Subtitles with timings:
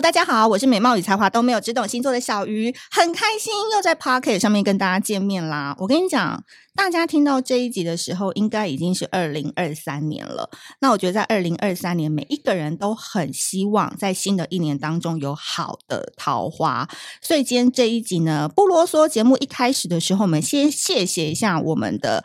[0.00, 5.74] 大家好，我是美貌与才华都没有，只懂星座的小鱼，很开心又在 Pocket 上面跟大家见面啦。
[5.80, 6.44] 我跟你讲，
[6.76, 10.50] 大家听到这一集的时候，应该已经是二零二三年了。
[10.80, 16.88] 那我觉得在二零二三年，每一个人都很希望在新的一年当中有好的桃花。
[17.20, 19.08] 所以今天这一集呢，不啰嗦。
[19.08, 22.22] 节目一开始的时候，我们先谢谢一下我们的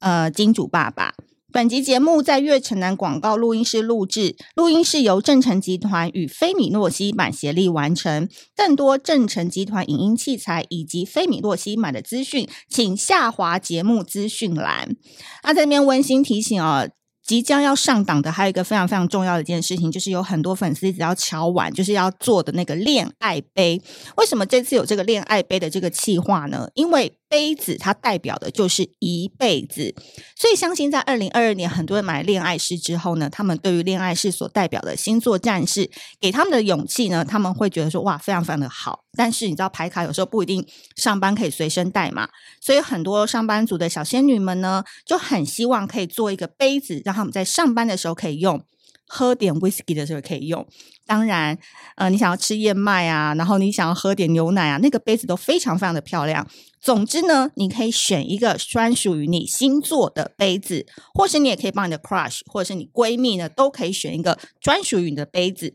[0.00, 1.14] 呃金主爸爸。
[1.54, 8.28] 本集节目在月城南广告录音室录制，录音室由正成集团与菲米诺西满协力完成。
[8.56, 14.96] 更多正成集团影音器材以及菲米诺西满的资讯，请下滑节目资讯栏。
[15.44, 16.90] 那在这边温馨提醒哦。
[17.26, 23.80] 即将要上档的还有一个非常非常重要的一件事情，就是有很多粉丝只要敲完，就是要做的那个恋爱杯。
[24.16, 26.68] 为什么这次有这个恋爱杯的这个企划呢？
[26.74, 29.94] 因为杯子它代表的就是一辈子，
[30.36, 39.00] 所以相信在二零二二年，很多人买恋爱师之后呢，他们对于恋爱师所代表的星座战士给他们的勇气呢，他们会觉得说哇，非常非常的好。
[39.16, 40.64] 但是你知道牌卡有时候不一定
[40.96, 42.28] 上班可以随身带嘛，
[42.60, 48.62] 所以很多上班族的小仙女们呢，就很希望可以做一个杯子，让他们在上班的时候可以用。
[49.06, 50.66] 喝点 whisky 的时候可以用，
[51.06, 51.56] 当然，
[51.96, 56.48] 呃，你想要吃燕麦啊，然后你想要喝点牛奶啊，那个杯子都非常非常的漂亮。
[56.80, 65.74] 总之呢，你可以选一个专属于你星座的杯子，或是你也可以帮你的 crush 或者是你闺蜜呢，都可以选一个专属于你的杯子。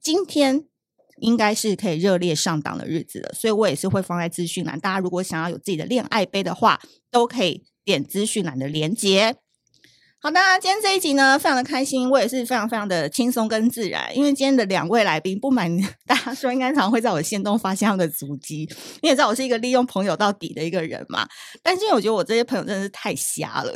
[0.00, 0.64] 今天
[1.18, 4.80] 应该是可以热烈上档的日子了，所以我也是会放在资讯栏。
[4.80, 9.36] 大家如果想要有自己的恋爱杯的话，都可以点资讯栏的连接。
[10.22, 15.74] 好的，今天这一集呢，非常的开心，我也是非常非常的轻松跟自然，因为今天的两位来宾，不瞒
[16.06, 18.68] 大家说，应该常常会在我的限动发现他们的足迹。
[19.00, 21.26] 你也知道我是一个利用朋友到底的一个人嘛，
[21.62, 23.72] 但是因为我觉得我这些朋友真的是太瞎了。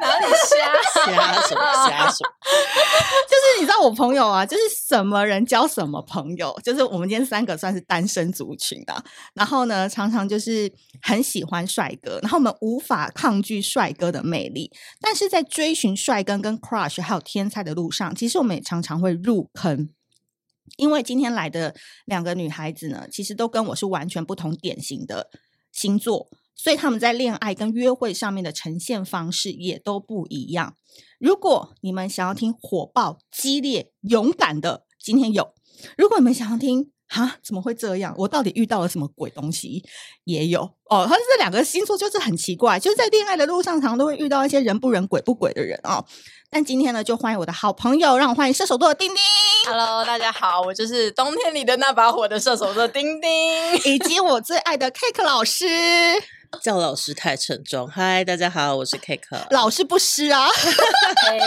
[0.00, 1.04] 哪里瞎？
[1.12, 1.60] 瞎什么？
[3.28, 6.54] 就是你知道我朋友啊，就是什么人交什么朋友。
[6.62, 9.04] 就是我们今天三个算是单身族群的，
[9.34, 10.72] 然后呢，常常就是
[11.02, 14.70] 很喜欢帅哥，然后我们无法抗拒帅哥的魅力。
[15.00, 19.90] 但是在追寻帅哥跟 crush 还有天才的路上，其实我们也常常会入坑。
[20.76, 21.74] 因为今天来的
[22.06, 25.28] 两个女孩子呢，其实都跟我是完全不同典型的
[25.70, 26.28] 星座。
[26.56, 30.76] 所以他们在恋爱跟约会上面的呈现方式也都不一样。
[31.18, 35.54] 如果你们想要听火爆、激烈、勇敢的，今天有；
[35.96, 38.14] 如果你们想要听，啊，怎么会这样？
[38.18, 39.84] 我到底遇到了什么鬼东西？
[40.24, 41.06] 也有哦。
[41.08, 46.04] 他是这两个星座就是很奇怪，就是在恋爱的路上，常常都会遇到一些人不人、鬼不鬼的人哦。
[46.50, 49.18] 但今天呢，就欢迎我的好朋友，让我欢迎射手座的丁丁。
[49.66, 55.66] Hello，大家好，我就是冬天里的那把火的射手座丁丁，以及我最爱的 Cake 老师。
[56.60, 57.88] 叫老师太沉重。
[57.88, 59.46] 嗨，大家好，我是 Cake。
[59.50, 60.48] 老师不湿啊？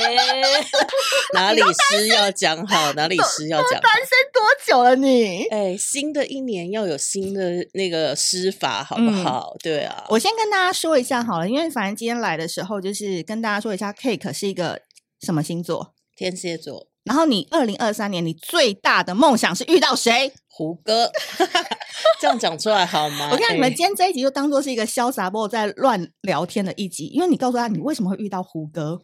[1.34, 3.72] 哪里湿要讲好，哪里湿要讲。
[3.72, 5.46] 单身多久了你？
[5.46, 9.54] 哎，新的一年要有新的那个湿法，好不好？
[9.56, 10.06] 嗯、对啊。
[10.10, 14.82] 我先跟大家说一下好了，因为反正今天来的时候，就是跟大家说一下，Cake 是一个
[15.22, 15.94] 什么星座？
[16.16, 16.88] 天蝎座。
[17.04, 20.34] 然后你二零二三年你最大的梦想是遇到谁？
[20.58, 21.12] 胡歌
[22.20, 23.30] 这样讲出来好吗？
[23.32, 29.04] 我看你们今天这一集就当做是一个潇洒波在乱聊天的一集，因为你告诉他你为什么会遇到胡歌。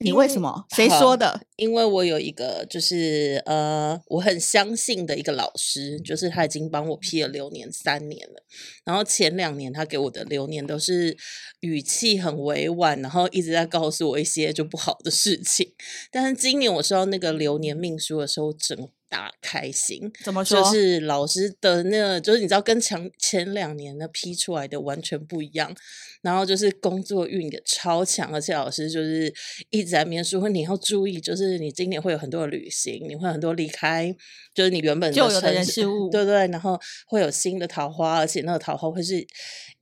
[0.00, 0.64] 你为什么？
[0.76, 1.40] 谁说的？
[1.56, 8.44] 因为我有一个，就是呃，我很相信的一个老师，就是他已经帮我批了流年三年了。
[8.84, 11.16] 然后前两年他给我的流年都是
[11.62, 15.72] 语气很委婉，然后一直在告诉我一些就不好的事情。
[16.12, 20.10] 但是今年我收到那个流年命书的时候，整个大开心。
[20.24, 20.62] 怎么说？
[20.62, 25.74] 就是老师的那个，就是你知道，跟前前两年的批出来的完全不一样。
[26.20, 29.32] 然后就是工作运也超强，而且老师就是
[29.70, 34.12] 一直在面说你要注意，就是你今年会有很多的旅行，你会很多离开，
[34.52, 36.48] 就是你原本就有的人事物，对对。
[36.48, 39.24] 然后会有新的桃花，而且那个桃花会是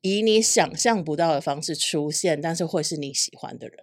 [0.03, 3.79] 以你想象不到的方式出现，但是会是你喜欢的人。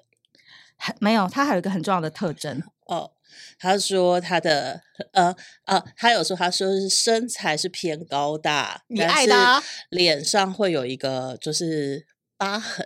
[1.00, 3.12] 没有，他还有一个很重要的特征哦。
[3.59, 4.81] 他说他的
[5.12, 5.35] 呃
[5.65, 12.06] 呃，他有说他说是身材是偏高大，你爱的啊，脸上会有一个就是。
[12.35, 12.85] 疤痕，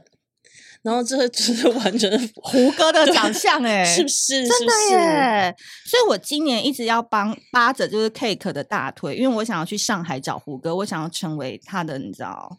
[0.84, 4.46] 然后这就是 完全是 胡歌的长相哎，是不是？
[4.46, 5.56] 真的耶！
[5.86, 12.58] 所以我今年一直要帮扒着就是 Cake 的大腿，因为我想要去上海找胡歌，我想要成为他的你知道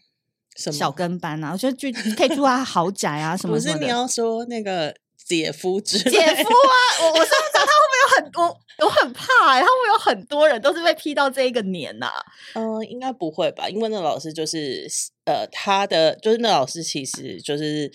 [0.56, 1.52] 什么小跟班啊？
[1.52, 3.78] 我觉得就可以住他豪宅啊 什么什么的。
[3.78, 4.92] 不是你要说那个
[5.28, 6.10] 姐夫之类。
[6.10, 12.24] 姐夫啊，我我是不知道他会不会有很多，我很怕哎、欸，他会不会有很多人都是被批到这一个年呐、啊？
[12.54, 13.68] 嗯、呃，应该不会吧？
[13.68, 14.88] 因为那老师就是
[15.26, 17.92] 呃，他的就是那老师其实就是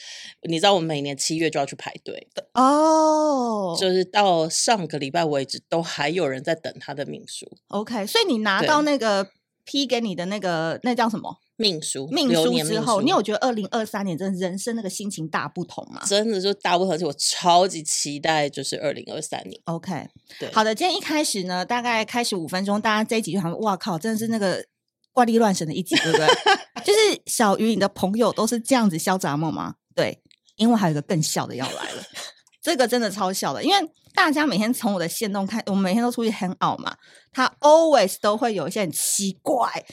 [0.48, 7.50] 你知道，我们每年七月就要去排队的哦，就是到上个礼拜为止，都还有人在等他的命数。
[7.70, 9.28] OK，所以你拿到那个
[9.66, 11.40] 批给你的那个那叫什么？
[11.56, 16.02] 命书，命书之后，你有觉得二零二三年真的人生那个心情大不同吗？
[16.06, 19.62] 真的就大不同，而且我超级期待，就是二零二三年。
[19.66, 20.08] OK，
[20.40, 24.66] 对，好的，今天一开始呢，大概开始五分钟，大家这一集就想，哇靠，真的是那个
[25.12, 26.28] 怪力乱神的一集，对不对？
[26.84, 29.76] 就是小鱼，你的朋友都是这样子嚣杂梦吗？
[29.96, 30.22] 对，
[30.56, 32.04] 因为还有一个更笑的要来了，
[32.64, 36.98] 这个真的超笑的，因为大家每天从我的线动看，我们每天都出去 hang out 嘛，
[37.32, 39.86] 他 always 都会有一些很奇怪。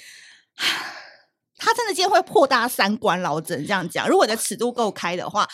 [1.61, 4.09] 他真的今天会破大家三观了，我只能这样讲。
[4.09, 5.47] 如果你的尺度够开的话，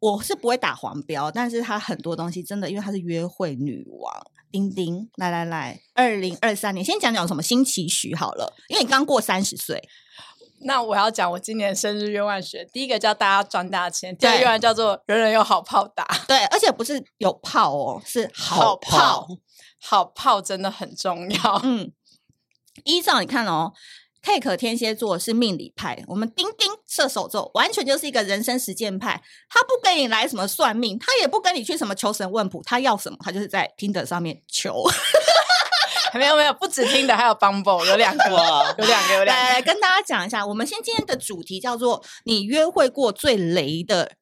[0.00, 1.30] 我是不会打黄标。
[1.30, 4.12] 但是他很多东西真的，因为他是约会女王，
[4.50, 8.52] 丁丁，来来来，二零二三年，先讲讲什么新期许好了。
[8.68, 9.82] 因为你刚过三十岁，
[10.62, 12.64] 那我要讲我今年生日愿望学。
[12.72, 16.04] 第一个叫大家赚大钱，第二个愿望叫做人人有好炮打。
[16.26, 19.38] 对，而且不是有炮哦，是好炮，好炮，
[19.80, 21.60] 好炮真的很重要。
[21.62, 21.92] 嗯，
[22.84, 23.72] 依照你看哦。
[24.24, 29.22] Cake 天蝎座是命理派，我们丁丁射手座完全就是一个人生实践派。
[29.50, 34.82] 他不跟你来什么算命，他也不跟你去什么求神问卜，他要什么，他就是在 Tinder 上面求。
[36.18, 38.24] 没有没有，不止 Tinder，还有 Bumble，有两个，
[38.78, 39.24] 有两个，有两个。
[39.26, 44.12] 来，来跟大家讲一下，我们先今天的主题叫做“你约会过最雷的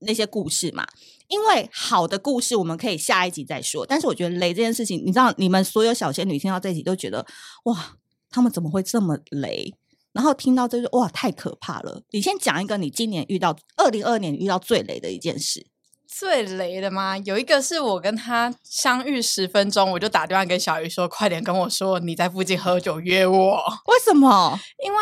[0.00, 0.86] 那些故事”嘛。
[1.28, 7.24] 因为好的故事我们可以下一集再说，但是我觉得雷这件事情，你知道，你们所有小仙女听到这一集都觉得
[7.64, 7.96] 哇。
[8.30, 9.74] 他们怎么会这么雷？
[10.12, 12.02] 然后听到这就哇，太可怕了！
[12.10, 15.66] 你先讲一个你今年遇到二零二二年遇到最雷的一件事。
[16.08, 17.16] 最雷的吗？
[17.18, 24.58] 有一个是我跟他相遇十分钟，我就打电话跟小鱼说：“快点跟我说你在附近喝酒约我。”为什么？
[24.84, 24.98] 因为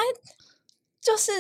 [1.00, 1.32] 就是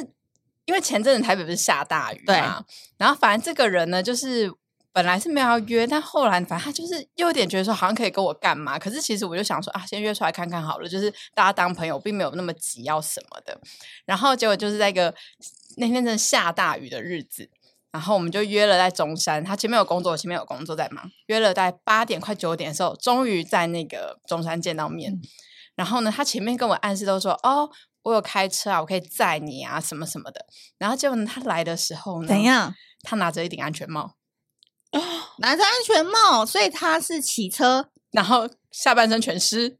[0.64, 2.64] 因为前阵子台北不是下大雨嘛，
[2.96, 4.52] 然后反正这个人呢，就是。
[4.92, 13.60] 本来是没有要约，但后来反正他就是又有点觉得说好像可以跟我干嘛，可是其实我就想说啊，先约出来看看好了，就是大家当朋友，并没有那么急要什么的。
[14.04, 15.14] 然后结果就是在一个
[15.76, 17.48] 那天真的下大雨的日子，
[17.92, 25.12] 然后我们就约了在中山，他前面有工作，前面有工作在忙，约了在八点快九点的时候，终于在那个中山见到面。
[25.12, 25.20] 嗯、
[25.76, 27.70] 然后呢，他前面跟我暗示都说哦，
[28.02, 30.44] 我有开车啊，我可以载你啊，什么什么的。
[30.76, 32.74] 然后结果呢，他来的时候呢，怎样？
[33.02, 34.17] 他拿着一顶安全帽。
[35.38, 39.78] 拿着安全帽，所以他是骑车，然后下半身全湿。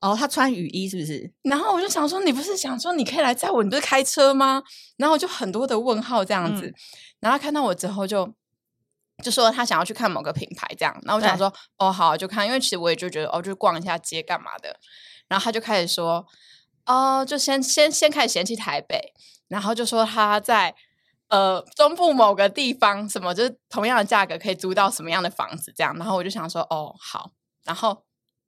[0.00, 1.32] 哦，他穿雨衣是不是？
[1.42, 4.62] 然后我就想说，你不是想说你可以来载我，你不是开车吗？
[4.98, 6.66] 然后我就很多的问号这样子。
[6.66, 6.74] 嗯、
[7.20, 10.94] 然后看到我之后就，就就说他想要去看某个品牌这样。
[11.04, 14.78] 然后我想说，哦，好，就看，因为其实我也就觉得，哦，就逛一下街干嘛的。
[15.26, 16.26] 然后他就开始说，
[16.84, 19.14] 哦，就先先先开始嫌弃台北，
[19.48, 20.74] 然后就说他在。
[21.28, 27.32] 呃，中部某个地方，什么就是同样的价格可以租到什么样的房子，这样，然后我就想说，哦，好，
[27.64, 28.04] 然后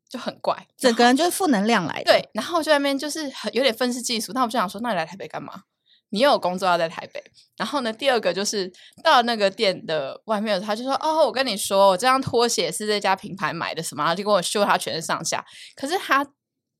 [0.09, 2.13] 就很怪，整个人就是负能量来的。
[2.13, 5.63] 对，然后就在那边就是很有点愤世嫉俗，那我就想说，那你来台北干嘛？
[6.11, 7.25] 你又有工作要在台北。
[7.57, 8.71] 然后呢，第二个就是
[9.03, 15.45] 到了那个店的外面，他就说，哦，我跟你说，我这双拖鞋是这家品牌买的，什么，然后就跟我秀他全身上下，
[15.75, 16.25] 可是他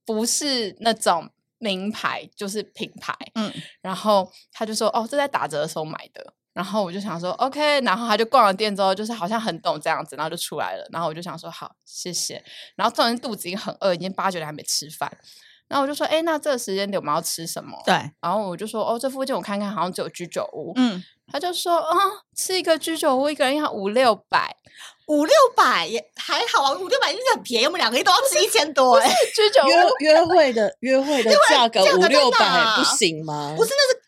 [0.05, 1.29] 不是那种。
[1.59, 3.51] 名牌就是品牌，嗯，
[3.81, 10.87] 然后他就说：“哦，这在打折的时候买的。”然后我就想说：“OK。”然后他就逛了店之后，就是好像很懂这样子，然后就出来了。
[10.91, 12.43] 然后我就想说：“好，谢谢。”
[12.75, 15.15] 然后突然肚子已经很饿，已经八九点还没吃饭。
[15.67, 17.93] 然后我就说：“哎，那这个时间点我们要吃什么？”对。
[18.21, 21.03] 然后我就说：“哦，这附近我看看，好像只有居酒屋。”嗯。
[21.31, 21.97] 他就说：“啊，
[22.35, 24.55] 吃一个居酒屋，一个人要五六百。”
[25.07, 29.09] 五六百也还好啊，五六百已经很便宜，我们两个人都要吃一千多哎。
[29.33, 29.67] 居酒屋
[29.99, 33.53] 约约会的 约会的价格五六百不行吗？
[33.55, 34.01] 不是，那是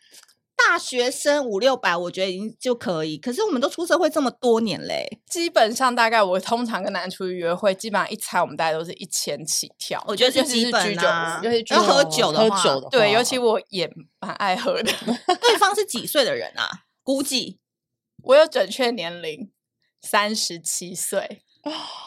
[0.58, 3.18] 大学生五六百，我觉得已经就可以。
[3.18, 10.03] 可是我们都出社会这么多年嘞，基本上大概我通常跟男人出去约会，基本上一餐我们大概都是一千起跳。
[10.06, 13.89] 我觉得是基本啊，尤其要喝酒的话，对，尤其我也
[14.20, 14.91] 蛮爱喝的。
[15.41, 16.68] 对方是几岁的人啊？
[17.03, 17.58] 估计
[18.24, 19.50] 我有准确年龄。
[20.01, 21.41] 三十七岁，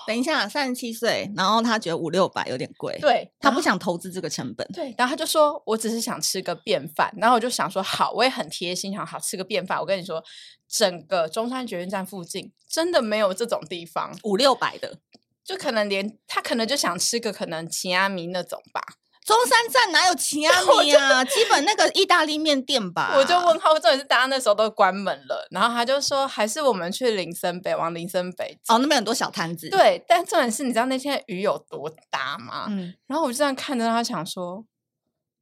[0.07, 9.79] 等一下，三十七岁，然后他觉得五六百有点贵，对，他不想投资这个成本，对，然后他就说，我只是想吃个便饭，然后我就想说，好，我也很贴心，想好吃个便饭。
[9.79, 10.23] 我跟你说，
[10.69, 14.99] 整个中山捷运站附近真的没有这种地方，五六百的，
[15.45, 18.81] 就可能连他可能就想吃个可能秦阿米那种吧，
[19.25, 21.25] 中山站哪有奇 阿米啊？
[21.25, 23.15] 基本那个意大利面店吧。
[23.17, 28.59] 我就问他，重点是大家那时候都关门了，然后他就说，还是我们去林森北，往林森北。
[28.69, 29.69] 哦，那边很多小摊子。
[29.69, 32.67] 对，但重点是，你知道那天雨有多大吗？
[32.71, 32.93] 嗯。
[33.07, 34.65] 然后我就这样看着他，想说，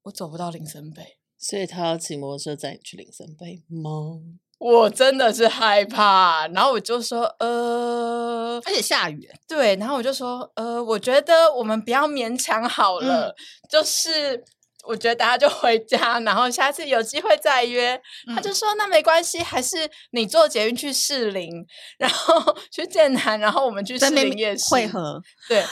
[0.03, 4.21] 我走不到林森北，所以他要骑摩托车载你去林森北吗？
[4.61, 13.35] 我真的是害怕，然后我就说，呃，而且下雨，对，然后我就说，呃，我觉得我们不要勉强好了，嗯、
[13.71, 14.45] 就是
[14.85, 17.99] 我觉得大家就回家，然后下次有机会再约。
[18.29, 24.65] 嗯、他就说，那没关系，还是你坐捷运去士林，然后去剑南，然后我们去士林夜市。
[24.71, 25.65] 汇合，对。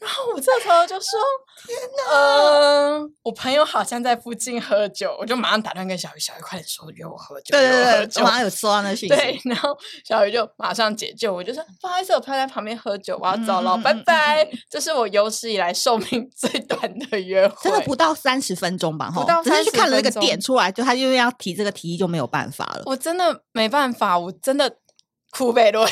[0.00, 1.20] 然后我这时候就说：
[1.66, 9.08] “天哪，呃，我朋友好像在附近喝酒，我就马上打断跟小鱼，小鱼快点说约我喝酒。”对对对，我马上有收到那讯息。
[9.08, 19.10] 对，然后小鱼就马上解救，我就说：“不好意思，我朋友在旁边喝酒，我要走了，拜拜。”这是我有史以来寿命 最短的约会，真的不到三十分钟吧？
[19.14, 22.82] 不到，只是去看了那个点出来，就他因为要提这个提议就没有办法了。
[22.86, 24.78] 我真的没办法，我真的
[25.30, 25.84] 哭背对，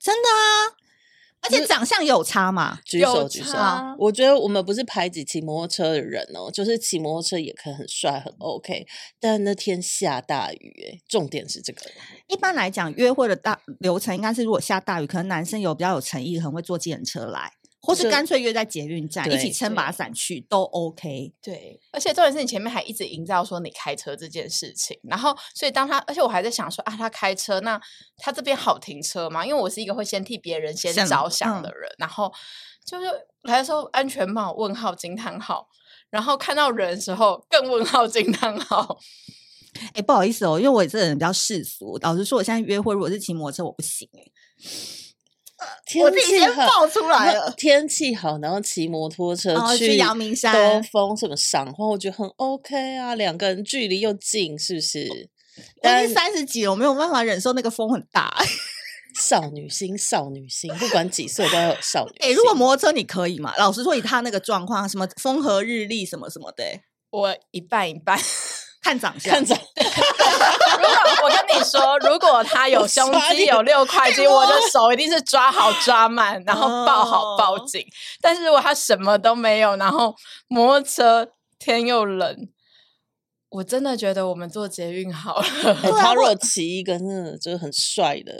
[0.00, 0.79] 真的啊。
[1.42, 2.78] 而且长相有差嘛？
[2.84, 3.56] 举手举手！
[3.98, 8.86] 我觉得我们不是排挤骑摩托车的人哦，就是骑摩托车也可以很帅很 OK。
[9.18, 11.80] 但那天下大雨，哎，重点是这个。
[12.28, 17.52] 一般来讲，约会的大流程应该是，如果下大雨，可能男生有比较有诚意，可能会坐计程车来。
[17.82, 21.32] 或是干脆约在捷运站一起撑把伞去都 OK。
[21.42, 27.80] 对，而且重点是你前面还一直营造说你开车这件事情，然后所以当他，而且我还在想说啊，他开车，那
[28.18, 29.44] 他这边好停车吗？
[29.44, 32.32] 因为我是一个会先替别人先着想的人，嗯、然后
[32.84, 33.06] 就是
[33.42, 35.66] 来的时候安全帽问号惊叹号，
[36.10, 38.98] 然后看到人的时候更问号惊叹号。
[39.72, 44.20] 哎、欸，不好意思哦，因为我这个人比较世俗，老实说，我现在约会如果是骑摩托车，我不行哎。
[45.86, 47.52] 天我自己先爆出来了。
[47.56, 53.14] 天气好，然后骑摩托车去阳明山兜风，什么赏花，我觉得很 OK 啊。
[53.14, 55.30] 两个人距离又近，是不是？
[55.82, 58.32] 但是三十几了，我没有办法忍受那个风很大。
[59.20, 62.18] 少女心，少女心，不管几岁都要有少女心。
[62.20, 63.52] 哎、欸，如果摩托车你可以吗？
[63.58, 66.64] 老实说，以他那个状况，什么风和日丽，什么什么的，
[67.10, 68.18] 我一半一半。
[68.82, 69.56] 看长相，看长。
[69.76, 77.84] 如果我跟你说，如果他有胸肌有六块肌，我的手一定是抓好抓满，然后抱好抱紧。
[78.20, 80.16] 但是如果他什么都没有，然后
[80.48, 82.48] 摩托车天又冷，
[83.50, 85.44] 我真的觉得我们坐捷运好了。
[85.82, 88.32] 欸、他如果骑一个那就是很帅的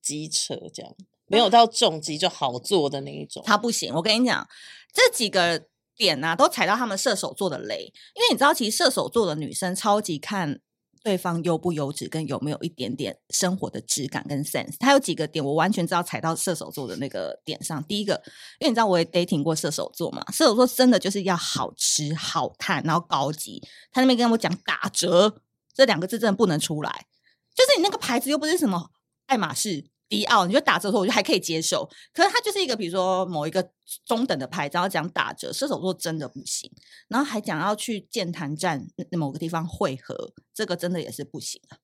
[0.00, 0.92] 机车，这样
[1.26, 3.92] 没有到重机就好坐的那一种，他不行。
[3.94, 4.46] 我跟你讲，
[4.94, 5.62] 这几个。
[5.98, 10.60] 点啊，都踩到他们射手座的雷，因为你知道，其实射手座的女生超级看
[11.02, 14.76] 对方优不优质，跟有没有一点点生活的质感跟 sense。
[14.78, 17.82] 他有几个点，我完全知道踩到射手座的那个点上。
[17.84, 18.14] 第一个，
[18.60, 23.60] 因为你知道我也 dating 过射手座嘛，射手座真的就是要好吃、好看，然后高级。
[23.90, 25.40] 他那边跟我讲打折
[25.74, 27.06] 这两个字真的不能出来，
[27.54, 28.90] 就是你那个牌子又不是什么
[29.26, 29.86] 爱马仕。
[30.08, 31.88] 迪奥，你就打折的时候，我觉得还可以接受。
[32.12, 33.70] 可是它就是一个，比如说某一个
[34.06, 36.70] 中等的牌子，然后讲打折，射手座真的不行。
[37.08, 41.78] 然后还讲要去剑潭站某个地方汇合，这个真的也是不行啊，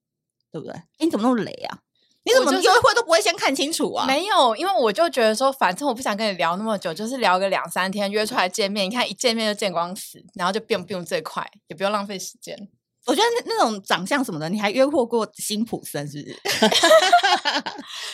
[0.50, 0.74] 对不对？
[0.74, 1.80] 哎，你怎么那么雷啊？
[2.26, 4.06] 你怎么约会都不会先看清楚啊？
[4.06, 8.86] 没有，因为我就觉得说，反正我不想跟你聊那么久，就是聊个两三天，约出来见面。
[8.86, 12.70] 你看一见面就见光死，然后就变不用最快，也不用浪费时间。
[13.06, 16.40] 我觉得那那种长相什么的，你还约会过辛普森是不是？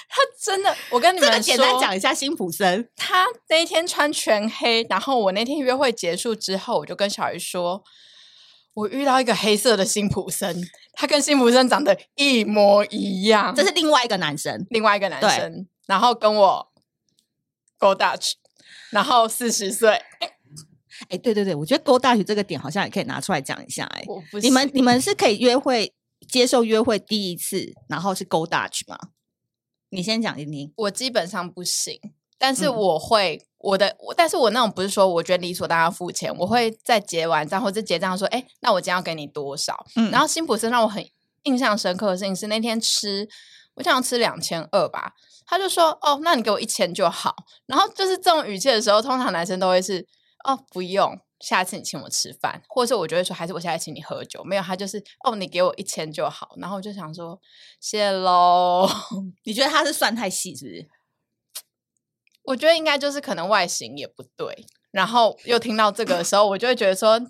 [0.09, 2.89] 他真的，我跟你们简单讲一下辛普森。
[2.97, 7.85] 他那一天穿全黑，然后我那天约会结束之后，我就跟小鱼说，
[8.75, 10.61] 我遇到一个黑色的辛普森，
[10.95, 13.55] 他跟辛普森长得一模一样。
[13.55, 16.69] 这是另外一个男生，另外一个男生，然后跟我
[17.79, 18.33] go Dutch，
[18.91, 20.03] 然后四十岁。
[21.09, 23.85] 哎，对对对，我觉得 Go Dutch 这个点好像也可以拿出来讲一下。
[23.87, 24.05] 哎，
[24.43, 25.93] 你们你们是可以约会
[26.29, 28.99] 接受约会第一次，然后是 Go Dutch 吗？
[29.89, 30.73] 你先讲听听。
[30.77, 31.99] 我基本上不行，
[32.39, 39.87] 但是我会、嗯、我的，但是我那种不是说我觉得理所当然付钱，我会在结完账或者结账说，哎，那我今天要给你多少？
[39.97, 41.05] 嗯，然后辛普森让我很
[41.45, 43.29] 印象深刻的事情是那天吃，
[43.75, 45.15] 我想要吃两千二吧，
[45.47, 47.35] 他就说，哦，那你给我一千就好。
[47.67, 50.07] 然后就是这种语气的时候，通常男生都会是。
[50.45, 54.43] 哦，不用，下次你请我吃饭，或者是我就会说，还是我下次请你喝酒。
[54.45, 56.55] 没有，他就是哦，你给我一千就好。
[56.57, 57.41] 然后我就想说，
[57.81, 58.89] 谢喽。
[59.45, 60.89] 你觉得他是算太细，是不是？
[62.45, 64.67] 我觉得应该就是可能外形也不对。
[64.91, 67.21] 然后又听到这个的时候，我就会觉得说，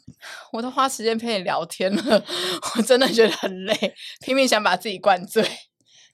[0.51, 2.25] 我都花时间陪你聊天了，
[2.77, 5.47] 我真的觉得很累，拼命想把自己灌醉，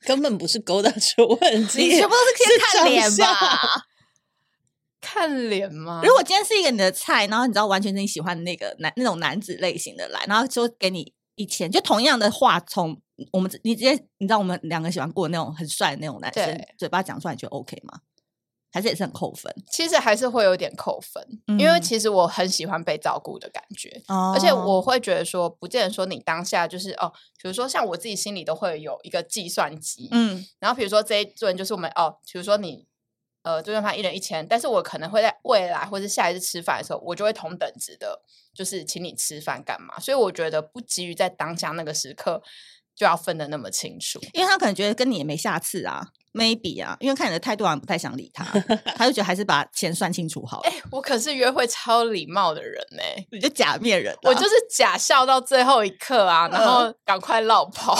[0.00, 3.87] 根本不是勾搭出问题，你全部都是先看脸吧。
[5.00, 6.00] 看脸吗？
[6.03, 13.00] 如果今天是一个你的菜，然后你知道完全是你喜欢的那个男那种男子类型的来，然后说给你一千，就同样的话，从
[13.33, 18.00] 我们你直接你知道我们两个喜欢过那种很帅的那种男生嘴巴讲出来，你觉得 OK 吗？
[18.73, 19.50] 还是也是很扣分？
[19.71, 27.11] 其实还是会有点扣分，嗯、因为其实我很喜欢被照顾的感觉，哦、而且我会觉得说，不见得说你当下就是哦，
[27.41, 32.87] 比如说像我自己心里都会有一个计算机，嗯，然后比如说这一顿就是我们哦，比如说你
[33.47, 38.21] 呃就算他一人一千，但是我可能会在未来或是下一次吃饭的时候，我就会同等值的，
[38.53, 40.00] 就是请你吃饭干嘛？
[40.00, 42.43] 所以我觉得不急于在当下那个时刻
[42.97, 46.09] 就要分得那么清楚，因为他可能觉得跟你也没下次啊。
[46.37, 48.45] maybe 啊，因为看你的态度好像不太想理他，
[48.95, 50.69] 他就觉得还是把钱算清楚好了。
[50.69, 57.99] 哎、欸，我可是约会超礼貌的人呢、欸，你就假面人、啊，我就是假笑到最后一刻啊，然后赶快落跑。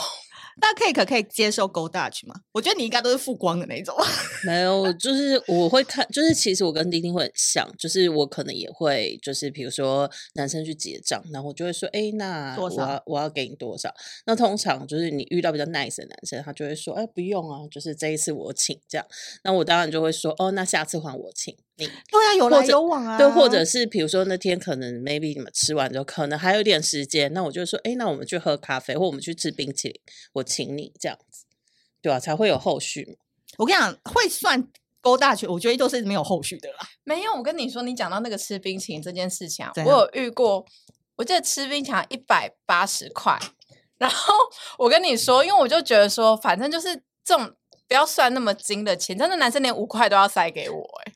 [0.59, 2.35] 那 Cake 可以接受 Go Dutch 吗？
[2.53, 3.95] 我觉得你应该都是负光的那种。
[4.45, 13.93] 没有，就是我会看，就是其实我跟丁丁会很像，就是我可能也会，就是比如说男生去结账，然后我就会说，哎，那我要我要给你多少？
[14.25, 19.07] 那通常就是你遇到比较 nice 的男生，他就会说，哎，不用啊，就是这一次我请这样。
[19.45, 21.55] 那我当然就会说，哦，那下次还我请。
[21.79, 23.19] 你对啊，有来有往啊。
[23.19, 30.01] 对，或者是比如说那天可能 maybe 你们吃完之后，可能还有一点时间，那我就说，哎，那我们去喝咖啡，或我们去吃冰淇淋，
[30.35, 31.45] 我请你这样子，
[32.01, 33.19] 对啊，才会有后续。
[33.59, 34.63] 我跟你讲，会算
[35.01, 36.79] Go Dutch，我觉得都是没有后续的啦。
[37.05, 40.65] 没有，我跟你说，你讲到那个吃冰淇淋这件事情啊，我有遇过，
[41.17, 43.39] 我记得吃冰淇淋一百八十块，
[43.99, 44.35] 然后
[44.79, 47.53] 我跟你说，因为我就觉得说，反正就是这种
[47.87, 51.13] 不要算那么精的钱，真的男生连五块都要塞给我，欸，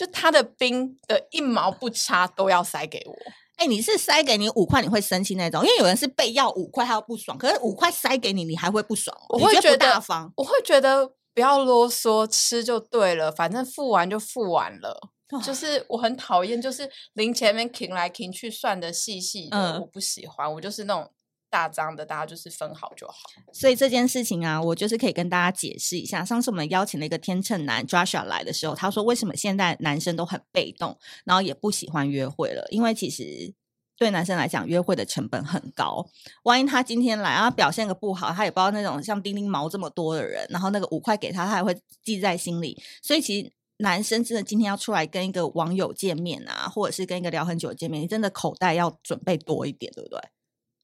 [0.00, 3.12] 就他的冰的一毛不差都要塞给我，
[3.56, 14.98] 哎、欸，你是塞给你五块你会生气那种，因为有人是被要五块他要不爽，可是五块塞给你你还会不爽，我会觉得，大方，我会觉得不要啰嗦，吃就对了，反正付完就付完了，
[15.32, 21.10] 哦、就是我很讨厌就是零前面停来停去算的细细的，嗯、我不喜欢，我就是那种。
[21.50, 23.14] 大张的，大家就是分好就好。
[23.52, 26.24] 所以这件事情啊，我就是可以跟大家解释一下。
[26.24, 32.66] 上次我们邀请了一个天秤男 Joshua 来的时候，他说为什么现在男生都很被动，然后也不喜欢约会了？
[32.70, 33.52] 因为其实
[33.98, 36.08] 对男生来讲，约会的成本很高。
[36.44, 42.80] 万一他今天来，然后表现个不好，他也不知道那种像丁丁毛这么多的人，然后那个五块给他，他还会记在心里。
[43.02, 50.18] 所以其实男生真的今天要出来跟一个网友见面啊，或者是跟一个聊很久见面，你真的口袋要准备多一点，对不对？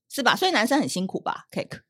[0.09, 0.35] 是吧？
[0.37, 1.81] 所以男生很辛苦吧？Cake，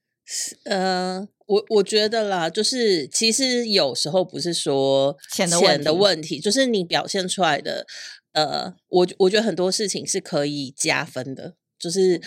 [0.65, 7.87] 呃，我我觉得啦，就是其实有时候不是说钱的钱的问题，就是你表现出来的，
[8.33, 11.55] 呃，我我觉得很多事情是可以加分的。
[11.79, 12.21] 就是，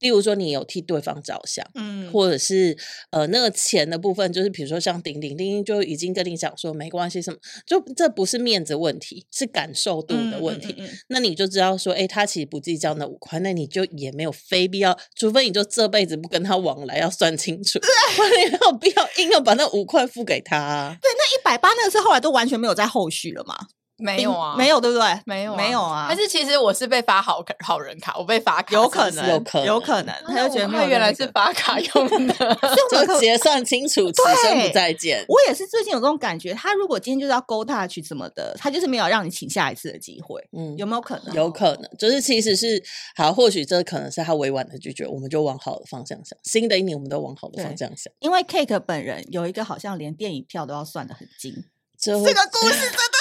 [0.00, 2.76] 例如说你有替对方着想，嗯，或者是
[3.10, 10.74] 呃那个钱的部分，就是比如说像丁丁，丁丁就已经跟你讲说没关系，什么就这不是面子问题，是感受度的问题。
[10.78, 17.78] 嗯嗯嗯嗯、那你就知道说，哎，他其实不计较那五块，那你就也没有非必要，除非你就这辈子不跟他往来，要算清楚，
[18.18, 20.96] 没有必要硬要把那五块付给他、啊。
[21.00, 23.54] 对，那一百八那个是后来都完全没有在后续了吗？
[23.96, 25.20] 没有啊，没有，对不对？
[25.24, 26.06] 没有、啊，没有啊。
[26.08, 30.14] 但是其实我是被发好好人卡，我被发卡，有可能，有可能，有可能。
[30.26, 32.34] 他就觉得他原来是发卡用的，
[32.90, 35.24] 就结算清楚，此生不再见。
[35.28, 40.42] 我也是最近有这种感觉，他如果今天就是要 Go Dutch 什么的，他就是没有让你请下一次的机会。
[40.56, 41.34] 嗯，有没有可能？
[41.34, 42.82] 有可能，就是其实是
[43.14, 46.36] 好，或许这可能是他委婉的拒绝，我们就往好的方向想。
[46.42, 48.12] 新的一年，我们都往好的方向想。
[48.18, 51.52] 因为 Cake 本人有一个好像连电影票都要算的很精，
[51.96, 53.13] 这个故事真的。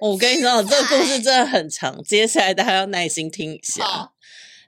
[0.00, 3.84] 我跟你说，这个故事真的很长，接下来大家要耐心听一下。
[3.84, 4.12] 好，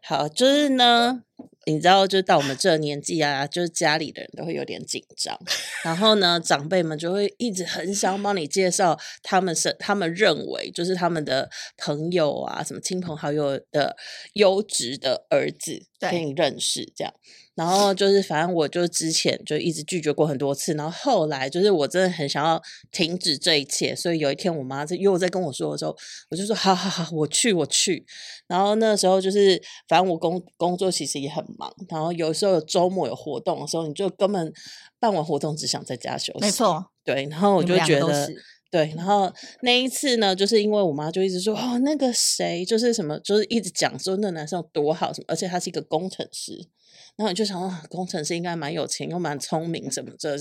[0.02, 1.22] 好，就是呢，
[1.66, 5.38] 你知道，就到我们这个年纪啊，就是家里的人都会有点紧张，
[5.84, 13.96] 然后呢，长辈们就会一直很想帮你介绍他们是他们认为就是他们的朋友啊，什么亲朋好友的
[14.32, 17.12] 优质的儿子给你认识，这样。
[17.56, 25.94] 然后就是，反正我就之前就一直拒绝过很多次，然后后来就是我真的很想要停止这一切，所以有一天我妈又在跟我说的时候，
[26.30, 28.06] 我就说好好好，我去我去。
[28.46, 34.50] 然后那时候就是，反正我工工作其实也很忙，然后有时候有周末有活动的时候，你就根本
[34.98, 36.40] 办完活动只想在家休息。
[36.40, 37.26] 没错，对。
[37.30, 38.28] 然后我就觉得，
[38.70, 38.92] 对。
[38.96, 46.68] 然后那一次呢，就是因为我妈就一直说哦，那个谁就是什么，就是一直讲说那男生有多好什么，而且他是一个工程师。
[47.16, 50.36] 然后你就想，哦，工程师应该蛮有钱又蛮聪明，什么这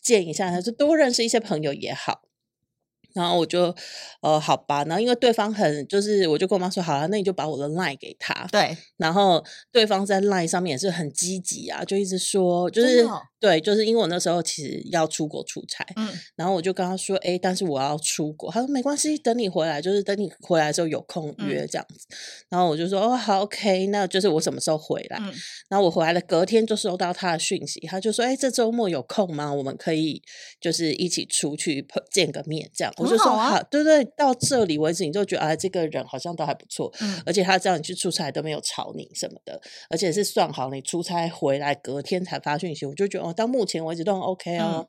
[0.00, 2.22] 见一下他就多认识一些朋友也好。
[3.12, 3.74] 然后我就，
[4.20, 4.84] 呃，好吧。
[4.84, 8.46] 然后因为对方很，就是我就跟我妈说，好了，那你就把我的 line 给他。
[8.52, 8.76] 对。
[8.98, 22.06] 然后对方在 line 上面也是很积极啊，就一直说，就是对，就是因为我那时候其实要出国出差，嗯，然后我就跟他说，哎，但是我要出国，他说没关系，等你回来，就是等你回来的时候有空约这样子。
[22.08, 22.16] 嗯、
[22.48, 25.18] 然后我就说，哦，好，OK，那就是我什么时候回来？
[25.20, 25.30] 嗯、
[25.68, 29.52] 然后我回来了，隔天就收到他的讯息，他就说，哎，这周末有空吗？
[29.52, 30.22] 我们可以
[30.58, 32.92] 就是一起出去见个面，这样。
[32.96, 43.25] 我就说好，啊、好，对对，到这里为止，你就觉得啊，这个人好像都还不错，嗯，而且他叫你去出差都没有吵你什么的，而且是算好你出差回来隔天才发讯息，我就觉得。
[43.28, 44.88] 哦，到目前为止都很 OK 哦。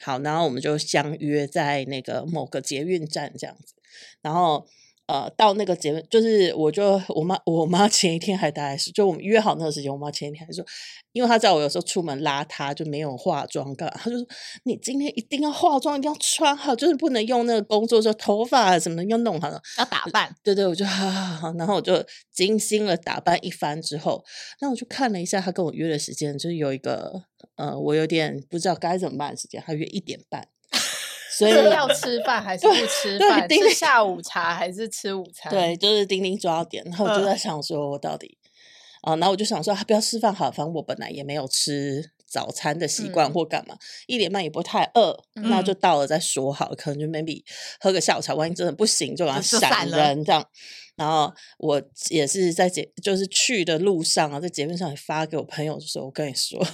[0.00, 3.74] 好，然后我们就相约在那个某个捷运站这样子，
[4.22, 4.66] 然后。
[5.06, 10.64] 呃，到那个节目，就是我就我妈，我妈前一天还大概是，就我们约好那个时间，我妈前一天还说，
[11.12, 14.26] 因为她知道我有时候出门邋遢，就没有化妆干，她就说
[14.62, 20.34] 你今天一定要化妆，一定要穿好，就是不能用那个工作说头发什么的要弄好了，要打扮。
[20.42, 24.24] 对对，我就好好好，然后我就精心的打扮一番之后，
[24.62, 27.24] 那我就看了一下她跟我约的时间，就是有一个
[27.56, 30.48] 呃，我有点不知道该怎么办的时间，她约一点半。
[31.36, 33.48] 所以要吃饭还是不吃饭？
[33.48, 35.50] 吃下午茶还是吃午餐？
[35.50, 38.38] 对，就是丁丁抓点，然后我就在想说，我到底
[39.02, 47.42] 啊，然后我就想说，不要吃饭好，反正我本来也没有吃早餐的习惯或干嘛，一点半也不太饿，那就到了再说好，可能就 maybe
[47.80, 50.44] 喝个下午茶，万一真的不行，就把它闪人这样。
[50.96, 56.64] 然后我也是在节，就是去的路上啊，在节目上也发给我朋友说，我跟你说。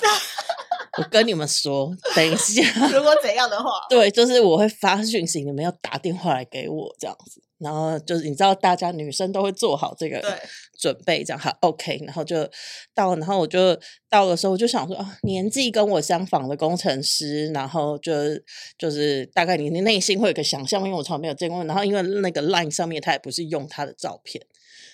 [0.98, 10.20] 我跟你们说，等一下， 如果怎样的话，对，就是我会发讯息，你们要打电话来给我这样子，然后就是你知道，大家女生都会做好这个
[10.80, 12.36] 准备，这样好 OK，然后就
[12.92, 18.12] 到，然后我就到的时候，我就想说啊，年纪跟我相仿的工程师，然后就
[18.76, 24.44] 就是大概你内心会有个想象，因为我从来没有见过，然后因为那个 Line 上面他也不是用他的照片。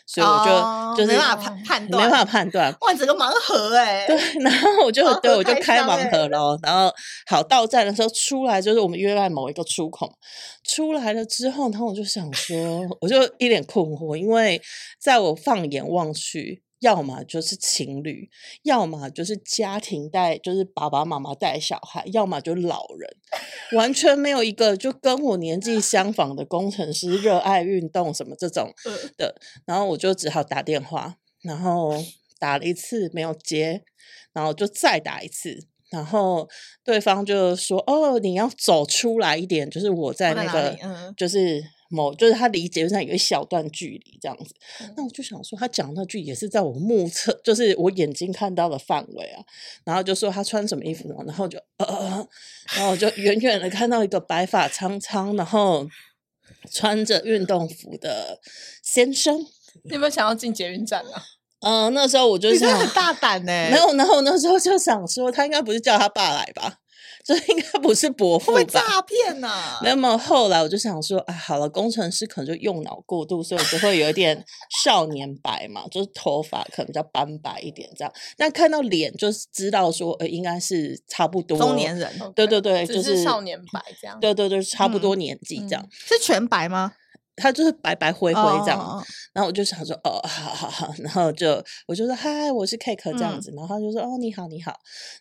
[0.07, 2.73] 所以我就、oh, 就是没办法判 判断，没办法判断。
[2.81, 4.07] 哇，整个盲盒哎！
[4.07, 6.57] 对， 然后我就对我就开盲盒喽。
[6.63, 6.93] 然后
[7.27, 10.13] 好到站的时候出来，就是我们约在某一个出口。
[10.63, 12.57] 出来了之后，然后我就想说，
[13.01, 14.61] 我就一脸困惑，因为
[15.01, 16.63] 在我放眼望去。
[16.81, 18.29] 要么就是情侣，
[18.63, 23.17] 要么就是家庭带，就是爸爸妈妈带小孩，要么就是老人，
[23.73, 28.73] 完全没有一个就跟我年纪相仿的工程师，热爱运动什么这种
[29.17, 29.35] 的。
[29.65, 31.95] 然后我就只好打电话，然后
[32.39, 33.83] 打了一次没有接，
[34.33, 36.49] 然后就再打一次，然后
[36.85, 40.77] 对方就说：“哦，你要走出来一点，就是我在那个，
[41.17, 49.43] 就是。”某就是他离捷运上有一小段距离这样子，嗯、那我就想说他讲那句也是在我目测，就是我眼睛看到的范围啊。
[49.85, 51.15] 然后就说他穿什么衣服呢？
[51.27, 52.27] 然后就呃，
[52.75, 55.89] 然后我就远 远的看到一个白发苍苍，然后
[56.71, 58.41] 穿着运动服的
[58.83, 59.47] 先生。
[59.85, 61.23] 你有没有想要进捷运站啊？
[61.61, 63.71] 嗯、 呃，那时候我就想很大胆呢、欸。
[63.71, 66.79] 没有，然后那时候就想说他应该不是叫他爸来吧。
[67.27, 68.59] 这应该不是伯父吧？
[68.59, 69.81] 会诈骗呐、啊！
[69.83, 74.45] 没有没有，后来我就想说，啊，好了，工程师可能就用脑过度，所以就会有一点
[74.85, 78.13] 少年白嘛，就是头发可能比较斑白一点这样。
[78.37, 82.09] 但看到脸就知道说，呃，应该是差不多中年人。
[82.37, 84.21] 对对对，就是少年白这样。
[84.21, 85.85] 对对对，差不多年纪这样。
[85.91, 86.93] 是全白吗？
[87.37, 94.73] 他就是白白灰灰这样，哦、然后我就想说，哦，好好好，然后就我就说，嗨，我是 Cake 这样子，嗯、然后他就说，哦，你好，你好，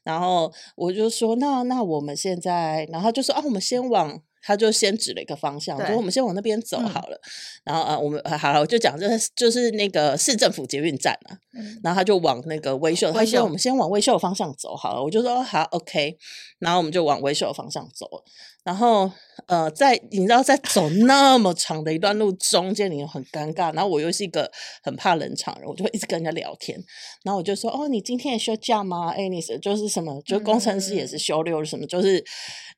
[0.04, 7.30] 然后我就说，那那我们现在，然后就说，啊，我们先往，他就先指了一个方向，说我们先往那边走好了，嗯、
[7.64, 16.16] 然后啊，我们好了，我就讲，就是就是那个市政府捷运站啊，嗯、然后他就往那个威秀，他说我们先往威秀的方向走好了，我就说好，OK，
[16.60, 18.08] 然后我们就往威秀的方向走。
[18.64, 19.12] 然后，
[19.46, 23.72] 呃，在你知道，在走那么长的一段路中间，你又很尴尬。
[23.76, 26.76] 然后我又是一个很怕冷场人，我就会一直跟人家聊天。
[27.24, 29.12] 然后我就说：“哦，你今天也休假吗？
[29.12, 30.20] 哎，你是就是什么？
[30.26, 31.86] 就工程师也是休六什么？
[31.86, 32.26] 就是，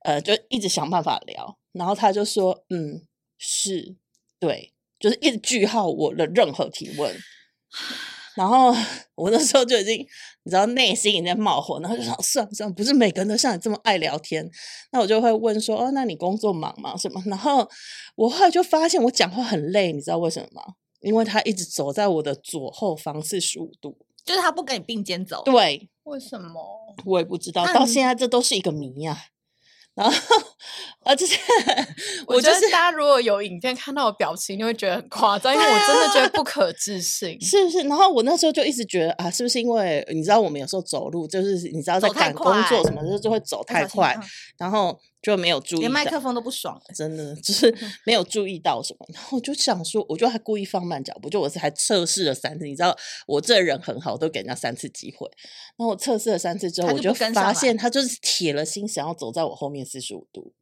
[0.04, 3.02] 呃，就一直想办法聊。”然后他就说：“嗯，
[3.38, 3.96] 是
[4.40, 7.16] 对，就是一直句号我的任何提问。”
[8.36, 8.72] 然后
[9.16, 10.00] 我那时候就已经，
[10.44, 14.48] 你知道，内心已经在冒火，然后就想算了算了，不是每个人都像你这么爱聊天。
[14.92, 16.96] 那我就会问说，哦，那你工作忙吗？
[16.96, 17.22] 什么？
[17.26, 17.68] 然后
[18.16, 20.76] 我后来就发现我讲话很累，你知道为什么吗？
[21.02, 25.44] 因为他一直走在我的左后方四十五度，就是他不跟你并肩走。
[25.44, 26.96] 对，为什么？
[27.06, 29.26] 我也不知道，到现在这都是一个谜呀。
[29.98, 30.16] 然后，
[31.04, 31.36] 呃，就是
[32.28, 37.80] 我觉得大家如果有影片看到我表情，就会觉得很夸张，因为我真的觉得不可置信，是不是？
[37.88, 44.16] 然后我那时候就一直觉得啊，是不是因为你知道我们有时候走路就是你知道在赶工作什么就，就会走太快，
[44.58, 44.98] 然后。
[45.36, 49.06] 就没有注意，连麦克风都不爽，真的就是 没有注意到什么。
[49.14, 52.66] 然后我就想说，我就还故意放慢脚步，就我是还测试了三次。
[52.66, 55.30] 你知道我这人很好，都给人家三次机会。
[55.76, 60.54] 然后我测试了三次之后，就我就发现他就是铁了心想要走在我后面四十五度。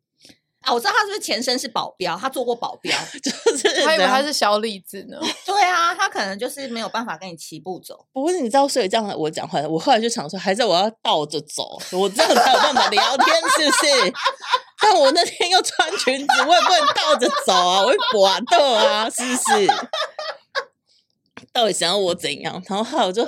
[0.66, 5.18] 啊，我知道他是不是前身是保镖，他做过保镖， 就是他以为他是小李子呢。
[5.46, 8.06] 对啊，他可能就是没有办法跟你齐步走。
[8.12, 14.14] 不是你知道，所以这样我讲话，我后来就想说，还是我要倒着走，我这样才有办法聊天，是不是？
[14.82, 19.68] 但我那天又穿裙子，我也不能倒着走啊，我会滑倒啊，是不是？
[21.54, 22.62] 到底想要我怎样？
[22.68, 23.28] 然后后来我就。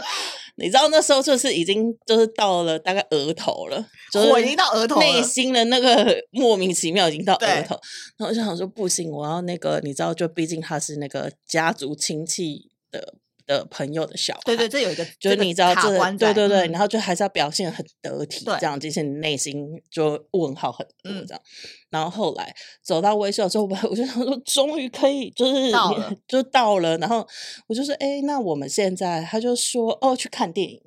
[0.57, 7.79] 你知道那时候就是已经就是到了大概额头了，就是我已经到额头了，内心的那个 莫名其妙已经到额头，
[8.17, 13.15] 然后我就想说不行，我要那个你知道，就毕竟他是那个家族亲戚的。
[13.47, 21.41] 的朋友的小孩，对对，这有一个，就是你知道这，对对对，嗯、然后就还是要表现很得体，这样，其实你内心就问号很多这样。
[21.41, 21.47] 嗯、
[21.89, 25.95] 然后后来走到微笑之后， 我就想说，终于可以，就是到
[26.27, 26.97] 就到了。
[26.97, 27.25] 然后
[27.67, 30.81] 我就说，哎，那我们现在，他就说，哦，去看电影。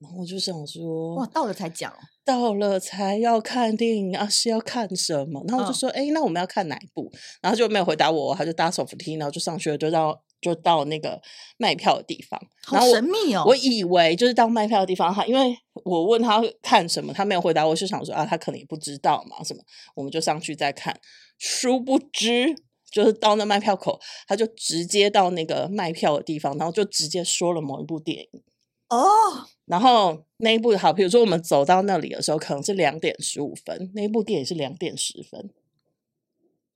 [0.00, 5.44] 然后我就想说，哇，到了才讲，到了才要看电影啊，是要看什么？
[5.46, 7.12] 然后我就说，哎、嗯，那我们要看哪一部？
[7.42, 10.18] 然后就没有回答我，他就搭手扶梯，然后就上去了，就让。
[10.42, 11.22] 就到那个
[11.56, 13.44] 卖票的地方，好神秘哦！
[13.46, 19.62] 我以为就是到卖票的地方，哈因为我问他看什么，他没有回答我，我就想说啊，他可能也不知道嘛，什么，
[19.94, 21.00] 我们就上去再看。
[21.38, 22.56] 殊不知，
[22.90, 28.42] 就是到那卖票口，他就直接到那个卖票的地方，然后就直接说了某一部电影
[28.88, 29.46] 哦。
[29.66, 35.50] 然后那一部好，比如说我们走到那里的时候，可能是两点十五分，那一部电影是两点十分，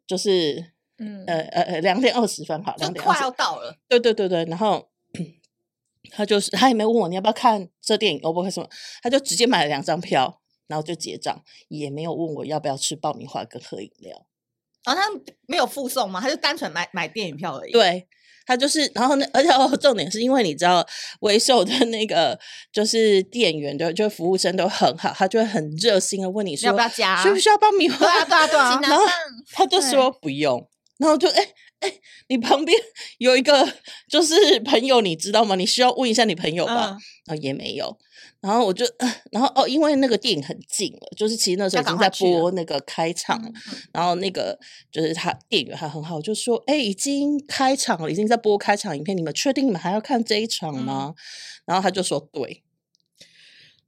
[0.07, 0.76] 就是。
[0.99, 3.77] 嗯呃呃呃，两点二十分好，两点快要到了。
[3.89, 4.89] 对对对对，然后
[6.11, 8.69] 他就是他也没问我你要不要看这电影，我不会什么，
[9.03, 14.27] 他就直接买了两张票，然后就结账，也没有问我要不要吃爆米花跟喝饮料。
[14.85, 16.21] 然后、哦、他没有附送吗？
[16.21, 17.73] 他就单纯买买电影票而已。
[17.73, 18.07] 对，
[18.47, 20.87] 他就是，然后呢，而且哦，重点是因为你知道，
[21.21, 22.39] 维秀的那个
[22.73, 27.99] 就是店员就就服务生都很好，他就会很热心的问你说要不要加，需不需要爆米花？
[27.99, 29.05] 对啊对啊对啊，然后
[29.53, 30.69] 他就说不用。
[30.99, 31.49] 然后就哎
[31.81, 31.93] 哎，
[32.29, 32.77] 你旁边
[33.19, 33.75] 有一个
[34.09, 35.55] 就是朋友，你知道吗？
[35.57, 36.75] 你需要问一下你朋友吧。
[36.75, 37.99] 啊、嗯，也没有。
[38.41, 38.87] 然后我就，
[39.33, 43.51] 然后哦，因为那个电影很近了，就是其实那时候已经在播那个开场了。
[43.93, 44.57] 然后那个
[44.93, 51.23] 就是他店员还很好，就说：“哎，已经开场了，已经在播开场影片，你们确定你们还要看这一场吗？”嗯、
[51.67, 52.63] 然后他就说：“对。”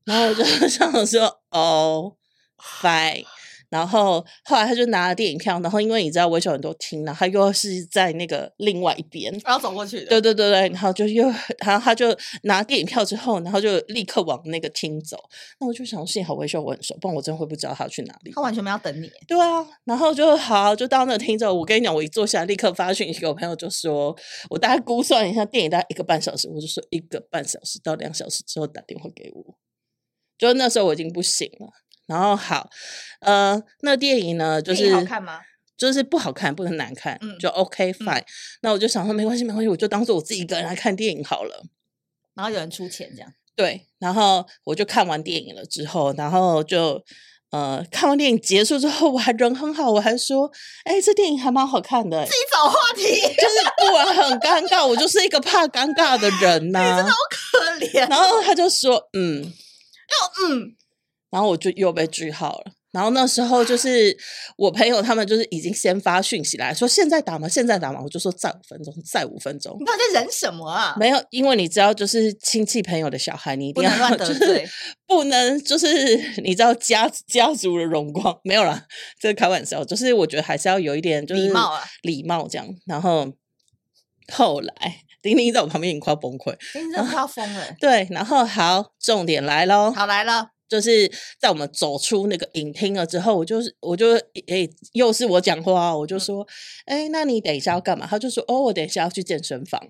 [0.05, 2.16] 然后我就 想说：“哦
[2.59, 3.25] ，fine。”
[3.70, 10.07] 然后后来他就拿了电影票，然后因为你知道威秀很多厅，然后他又是在那个另外一边，然后走过去的。
[10.07, 11.26] 对对对对，然后就又，
[11.59, 15.18] 然后他就拿电影票之后，然后就立刻往那个厅走。
[15.61, 18.33] 那我就想，幸好威秀我很熟，不然我真的会不知道他要去哪里。
[18.33, 19.11] 他完全没有等你。
[19.26, 24.16] 对啊，然后就好，就到那个厅之后，我跟你讲，我一坐下来，立刻发讯息给我朋友，就说
[24.48, 29.59] 我大概估算一下电影大概一个半小时，我就说一个半小时到两小时之后打电话给我。
[30.38, 31.66] 就那时候我已经不行了。
[32.09, 32.68] 然后好，
[33.21, 35.40] 呃，那电影呢，就是好看吗？
[35.77, 38.25] 就是不好看，不能难看，嗯、就 OK fine、嗯。
[38.62, 41.64] 那我就想说，没关系，没关系，我就当做我自己一个人来看电影好了。
[42.35, 43.33] 然后有人出钱这样。
[43.55, 47.01] 对，然后我就看完电影了之后，然后就
[47.51, 50.51] 呃，看完电影结束之后，我还人很好，我还说，
[50.85, 52.25] 哎，这电影还蛮好看的。
[52.25, 56.90] 自己找话题，就是不然很尴尬，我就是一个怕尴尬的人呐、啊。
[56.90, 58.09] 你真的好可怜。
[58.11, 60.75] 然后他就说，嗯，要嗯。
[61.31, 62.73] 然后我就又被句号了。
[62.91, 64.17] 然后那时候就是
[64.57, 67.47] 我朋友他们就是已经先发讯息来说，现在打吗？
[67.47, 68.01] 现在打吗？
[68.03, 69.77] 我就说再五分钟，再五分钟。
[69.79, 70.97] 你到底在忍什么啊？
[70.99, 74.67] 没有，因为你知道，就是亲戚朋友的小孩，你一定要乱得罪，
[75.07, 75.87] 不能就是
[76.43, 78.83] 你知道家家族的荣光没有啦，
[79.21, 82.67] 这个开玩笑，就是我觉得还是要有一点就是礼貌啊，礼貌这样。
[82.87, 83.31] 然后
[84.33, 84.73] 后来
[85.21, 87.77] 丁丁在我旁边已经快要崩溃，丁丁快要疯了。
[87.79, 90.58] 对，然后好，重点来喽，好来了。
[90.68, 96.46] 就是在我们走出那个影厅了之后，我就是我就诶、欸，又是我讲话，我就说，
[96.85, 98.07] 哎、欸，那你等一下要干嘛？
[98.07, 99.81] 他就说，哦，我等一下要去健身房。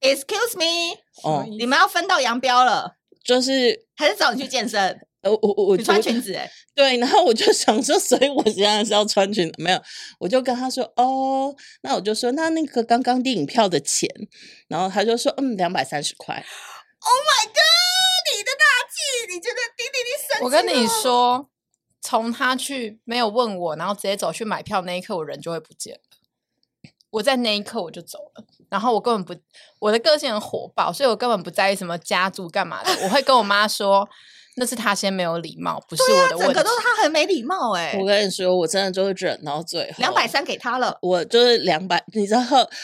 [0.00, 5.00] Excuse me，哦，你们要分道扬镳了，就是还是找你去健身？
[5.22, 9.82] 呃，我我我穿裙子哎，对，然后我就想说，所以我现在是要穿裙子，没有，
[10.20, 14.08] 我就跟他说，哦，那我就说，那那个刚刚电影票的钱，
[14.68, 16.36] 然后他就说，嗯，两百三十块。
[16.36, 17.56] Oh my god！
[18.30, 18.77] 你的大气，
[19.28, 20.44] 你觉得弟弟你生气？
[20.44, 21.48] 我跟你说，
[22.00, 26.00] 从他去没有问我，然后直接走去买票那一刻，我人就会不见了。
[27.10, 29.42] 我在那一刻我就走了，然后我根本不，
[29.78, 32.90] 我的个性很火爆，所以我根本不在意什么家族干嘛的。
[33.02, 34.06] 我会跟我妈说，
[34.58, 36.54] 那是他先没有礼貌，不是我的问题。
[36.54, 37.96] 整个都是他很没礼貌哎！
[37.98, 42.40] 我跟你说，我真的就是忍到最后，两百三给他了，我就是两百，你知道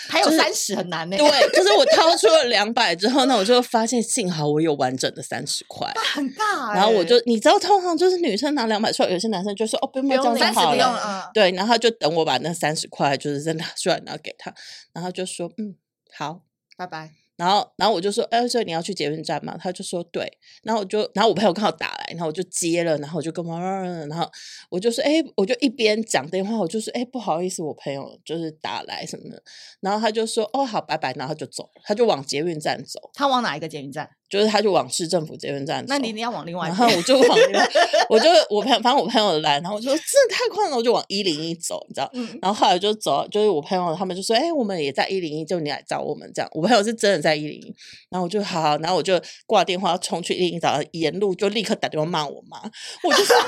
[0.08, 1.16] 还有三十很难呢。
[1.16, 6.72] 对，就是我掏出了两百之后，那我就发现幸好我有完整的三十块，很大。
[6.72, 14.54] 然后我就你知道，通常就是女生拿两百出来，有些男生就说哦不用这样就好了，对，然后他就等我把那三十块就是再拿出来然后给他，
[14.92, 15.74] 然后就说嗯
[16.16, 16.40] 好，
[16.76, 17.23] 拜拜。
[17.36, 19.56] 然后，然后我就说，哎，所以你要去捷运站嘛？
[19.58, 20.38] 他就说对。
[20.62, 24.30] 然后我就，然后我朋友刚好打来，然后我就接了，然后我就跟妈妈，然后
[24.70, 29.42] 我就说，哎，我就一边讲电话，我就说，哎，不好意思，我朋友就是打来什么的。
[29.80, 33.10] 然后他就说，哦，好，拜拜，然后他就走，他就往捷运站走。
[33.12, 34.08] 他往哪一个捷运站？
[34.30, 37.70] 就是他就往市政府这边站走，那你你要往另外，然后我就往另外，
[38.08, 42.10] 我就我朋友，反正我朋友来，然后我就说真的太快了，我就往一零一走，你知道？
[42.14, 46.50] 嗯、然后后来就走，就是我朋友他们就说，哎、欸，我们也在一零一，就你来找我们这样。
[46.52, 47.74] 我朋友是真的在一零一，
[48.10, 52.58] 然后我就好，好，然后我就挂电话冲去一零一找，沿路就立刻打电话骂我妈，
[53.02, 53.44] 我就说妈，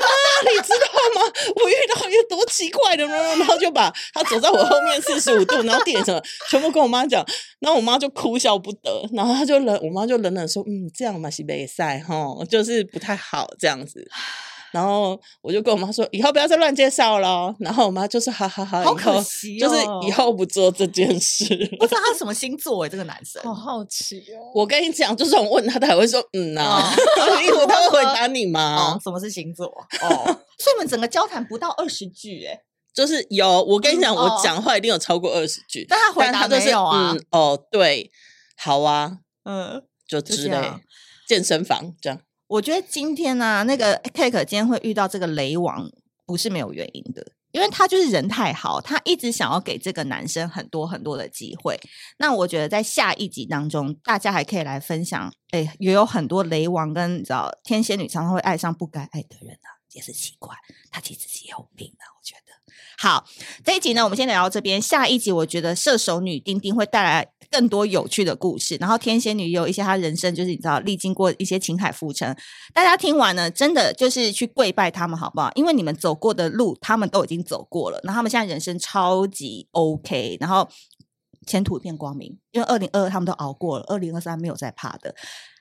[0.51, 1.33] 你知道吗？
[1.57, 7.25] 我遇到一个多奇怪的人，然后就把他走在我后面四十五度，然后点什么，全部跟我妈讲，
[7.61, 12.15] 然后我妈就哭笑不得，然后他就冷，我妈就冷冷说，嗯，这样嘛是没赛哈，
[12.51, 14.07] 就是不太好这样子。
[14.73, 17.55] 然后我就跟我妈说，以后不要再乱介绍了。
[17.61, 21.47] 然后我妈就说，好好好，好可惜哦，就是以后不做这件事。
[21.79, 24.53] 不知道他什么星座哎，这个男生， 好好奇哦。
[24.55, 28.93] 我跟你讲，就是我问他，他还会说嗯呐、他会回答你吗？
[28.93, 29.67] 哦、什么是星座？
[30.03, 30.09] 哦，
[30.59, 32.61] 所以我们整个交谈不到二十句哎，
[32.93, 33.63] 就是有。
[33.63, 37.13] 我跟你讲，嗯、我讲话一定有超过二十句，但他回答没有啊？
[37.15, 38.11] 嗯，哦，对，
[38.59, 40.73] 好啊，嗯，就之类。
[41.27, 45.91] 健身房这样，我觉得今天呢、啊，那个 Cake 今天会遇到这个雷王，
[46.25, 51.77] 不是没有原因的，因为他就是人太好，他一直想要给这个男生很多很多的机会。
[52.19, 60.55] 那我觉得在下一集当中，大家还可以来分享，哎，也有很多雷王跟你知道天蝎女常常会爱上不该爱的人啊，也是奇怪，
[60.93, 62.46] 他其实自己有病啊，我觉得。
[62.99, 63.27] 好，
[63.63, 64.81] 这一集呢，我们先聊到这边。
[64.81, 68.77] 下一集，我觉得射手女丁丁会带来更多有趣的故事。
[68.81, 72.35] 然后天蝎女有一些她人生，就是你知道历经过一些情海浮沉。
[72.73, 75.51] 大家听完呢，真的就是去跪拜他们好不好？
[75.55, 78.01] 因为你们走过的路，他们都已经走过了。
[78.03, 80.67] 然后他们现在人生超级 OK，然后
[81.47, 82.39] 前途一片光明。
[82.53, 85.15] 因为二零二二他们都熬过了，二零二三没有再怕的。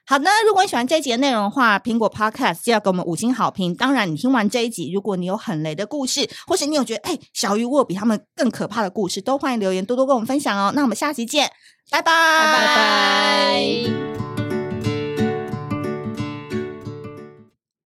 [0.07, 3.73] 好那，如果你喜欢这一集的内容的话，苹果 Podcast 就要给我们五星好评。
[3.73, 10.71] 当然，你听完这一集，如果你有很雷的故事，或是你有觉得哎，小鱼我有比他们更可怕的故事，都欢迎留言多多跟我们分享哦。
[10.75, 11.49] 那我们下期见，
[11.89, 14.34] 拜拜，拜拜。